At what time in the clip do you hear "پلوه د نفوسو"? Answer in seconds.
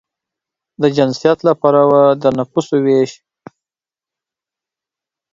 1.61-2.75